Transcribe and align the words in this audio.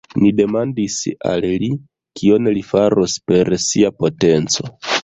Ni 0.21 0.29
demandis 0.37 0.95
al 1.33 1.45
li, 1.65 1.69
kion 2.21 2.53
li 2.59 2.67
faros 2.73 3.19
per 3.31 3.57
sia 3.71 3.95
potenco. 4.03 4.71